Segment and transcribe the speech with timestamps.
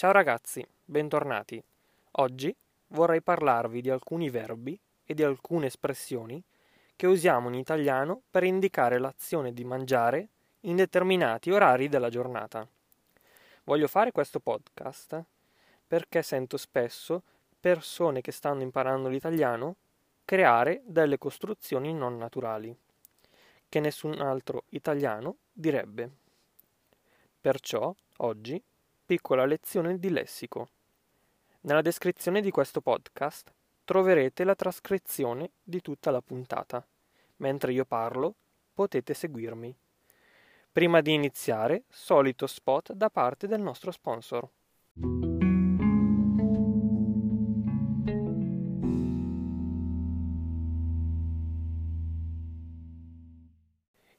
[0.00, 1.62] Ciao ragazzi, bentornati.
[2.12, 6.42] Oggi vorrei parlarvi di alcuni verbi e di alcune espressioni
[6.96, 10.28] che usiamo in italiano per indicare l'azione di mangiare
[10.60, 12.66] in determinati orari della giornata.
[13.64, 15.22] Voglio fare questo podcast
[15.86, 17.22] perché sento spesso
[17.60, 19.76] persone che stanno imparando l'italiano
[20.24, 22.74] creare delle costruzioni non naturali,
[23.68, 26.10] che nessun altro italiano direbbe.
[27.38, 28.62] Perciò, oggi,
[29.10, 30.68] piccola lezione di lessico.
[31.62, 33.52] Nella descrizione di questo podcast
[33.82, 36.86] troverete la trascrizione di tutta la puntata.
[37.38, 38.36] Mentre io parlo,
[38.72, 39.76] potete seguirmi.
[40.70, 44.48] Prima di iniziare, solito spot da parte del nostro sponsor.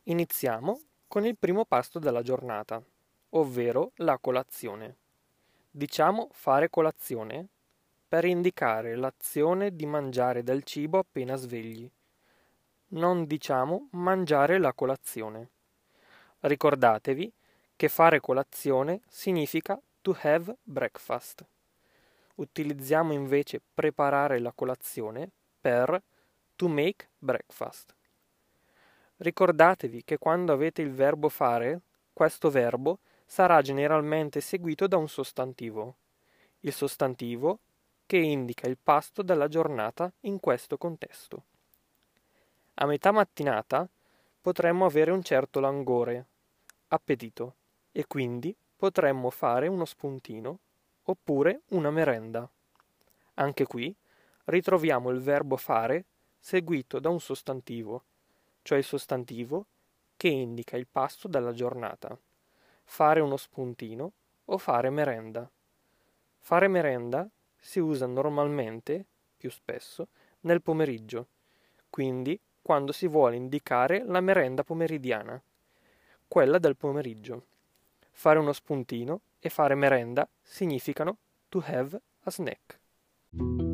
[0.04, 2.84] Iniziamo con il primo pasto della giornata,
[3.32, 4.96] ovvero la colazione.
[5.70, 7.48] Diciamo fare colazione
[8.08, 11.90] per indicare l'azione di mangiare del cibo appena svegli.
[12.90, 15.50] Non diciamo mangiare la colazione.
[16.42, 17.32] Ricordatevi
[17.76, 21.46] che fare colazione significa to have breakfast.
[22.36, 25.30] Utilizziamo invece preparare la colazione
[25.62, 26.02] per
[26.56, 27.96] to make breakfast.
[29.18, 31.80] Ricordatevi che quando avete il verbo fare,
[32.12, 33.00] questo verbo
[33.32, 35.96] sarà generalmente seguito da un sostantivo.
[36.60, 37.60] Il sostantivo
[38.06, 41.44] che indica il pasto della giornata in questo contesto.
[42.74, 43.88] A metà mattinata
[44.42, 46.26] potremmo avere un certo languore,
[46.90, 47.56] appetito,
[47.94, 50.60] e quindi potremmo fare uno spuntino
[51.04, 52.50] oppure una merenda.
[53.36, 53.96] Anche qui
[54.46, 56.04] ritroviamo il verbo fare
[56.38, 58.04] seguito da un sostantivo
[58.62, 59.66] cioè il sostantivo
[60.18, 62.18] che indica il pasto della giornata.
[62.94, 64.12] Fare uno spuntino
[64.44, 65.50] o fare merenda.
[66.40, 67.26] Fare merenda
[67.58, 69.06] si usa normalmente,
[69.38, 70.10] più spesso,
[70.42, 71.28] nel pomeriggio,
[71.90, 75.42] quindi quando si vuole indicare la merenda pomeridiana,
[76.28, 77.46] quella del pomeriggio.
[78.12, 81.16] Fare uno spuntino e fare merenda significano
[81.48, 83.71] to have a snack.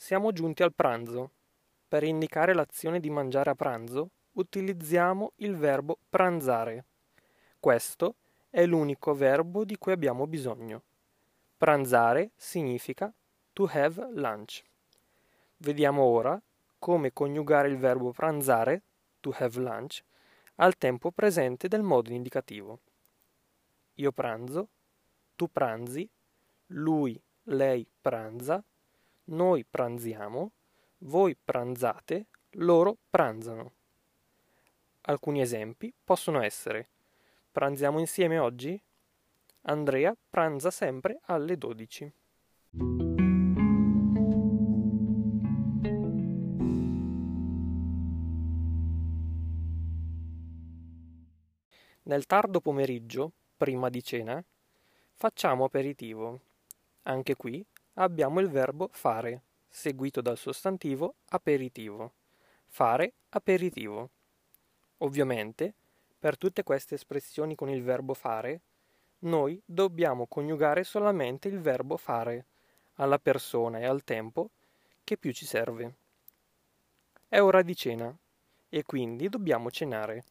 [0.00, 1.32] Siamo giunti al pranzo.
[1.88, 6.84] Per indicare l'azione di mangiare a pranzo utilizziamo il verbo pranzare.
[7.58, 8.14] Questo
[8.48, 10.82] è l'unico verbo di cui abbiamo bisogno.
[11.58, 13.12] Pranzare significa
[13.52, 14.62] to have lunch.
[15.56, 16.40] Vediamo ora
[16.78, 18.82] come coniugare il verbo pranzare,
[19.18, 20.04] to have lunch,
[20.54, 22.78] al tempo presente del modo indicativo.
[23.94, 24.68] Io pranzo,
[25.34, 26.08] tu pranzi,
[26.68, 28.62] lui, lei pranza,
[29.28, 30.52] noi pranziamo,
[30.98, 33.72] voi pranzate, loro pranzano.
[35.02, 36.88] Alcuni esempi possono essere
[37.58, 38.80] Pranziamo insieme oggi?
[39.62, 42.12] Andrea pranza sempre alle 12.
[52.04, 54.40] Nel tardo pomeriggio, prima di cena,
[55.14, 56.40] facciamo aperitivo.
[57.02, 57.66] Anche qui
[57.98, 62.12] abbiamo il verbo fare, seguito dal sostantivo aperitivo.
[62.66, 64.10] Fare aperitivo.
[64.98, 65.72] Ovviamente,
[66.18, 68.60] per tutte queste espressioni con il verbo fare,
[69.20, 72.44] noi dobbiamo coniugare solamente il verbo fare
[72.94, 74.50] alla persona e al tempo
[75.02, 75.94] che più ci serve.
[77.28, 78.16] È ora di cena
[78.68, 80.24] e quindi dobbiamo cenare.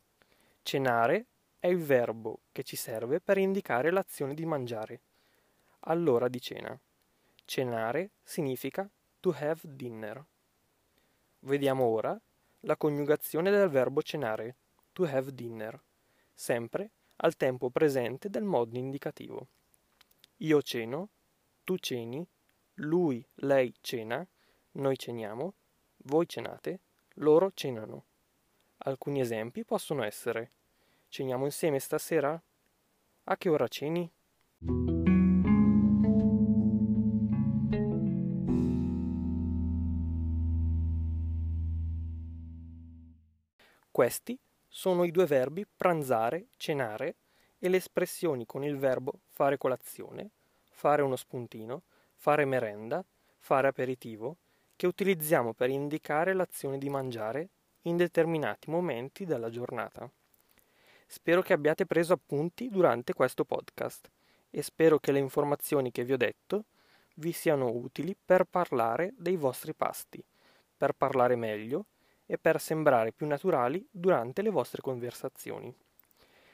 [0.63, 1.25] Cenare
[1.59, 4.99] è il verbo che ci serve per indicare l'azione di mangiare,
[5.81, 6.77] all'ora di cena.
[7.47, 8.89] Cenare significa
[9.21, 10.21] to have dinner.
[11.39, 12.19] Vediamo ora
[12.61, 14.57] la coniugazione del verbo cenare,
[14.91, 15.81] to have dinner,
[16.33, 19.47] sempre al tempo presente del modo indicativo.
[20.39, 21.07] Io ceno,
[21.63, 22.27] tu ceni,
[22.75, 24.27] lui, lei cena,
[24.73, 25.53] noi ceniamo,
[26.03, 26.81] voi cenate,
[27.13, 28.03] loro cenano.
[28.79, 30.51] Alcuni esempi possono essere
[31.07, 32.39] Ceniamo insieme stasera?
[33.23, 34.11] A che ora ceni?
[43.97, 47.15] Questi sono i due verbi pranzare, cenare
[47.57, 50.29] e le espressioni con il verbo fare colazione,
[50.69, 51.81] fare uno spuntino,
[52.13, 53.03] fare merenda,
[53.39, 54.35] fare aperitivo,
[54.75, 57.47] che utilizziamo per indicare l'azione di mangiare
[57.85, 60.07] in determinati momenti della giornata.
[61.07, 64.11] Spero che abbiate preso appunti durante questo podcast
[64.51, 66.65] e spero che le informazioni che vi ho detto
[67.15, 70.23] vi siano utili per parlare dei vostri pasti,
[70.77, 71.85] per parlare meglio
[72.27, 75.73] e per sembrare più naturali durante le vostre conversazioni.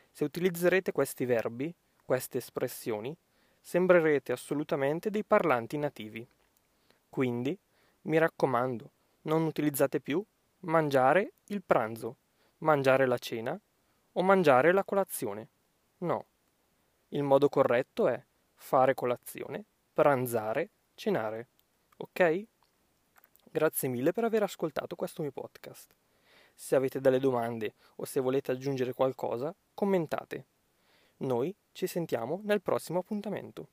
[0.10, 1.74] Se utilizzerete questi verbi,
[2.06, 3.14] queste espressioni,
[3.60, 6.26] sembrerete assolutamente dei parlanti nativi.
[7.10, 7.58] Quindi,
[8.04, 8.92] mi raccomando,
[9.24, 10.24] non utilizzate più
[10.62, 12.18] mangiare il pranzo,
[12.60, 13.60] mangiare la cena
[14.14, 15.50] o mangiare la colazione.
[16.00, 16.26] No.
[17.10, 18.24] Il modo corretto è
[18.54, 21.48] fare colazione, pranzare, cenare.
[21.98, 22.46] Ok?
[23.54, 25.94] Grazie mille per aver ascoltato questo mio podcast.
[26.56, 30.48] Se avete delle domande o se volete aggiungere qualcosa, commentate.
[31.18, 33.68] Noi ci sentiamo nel prossimo appuntamento.